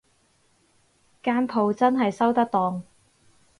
[1.21, 2.81] 間舖真係收得檔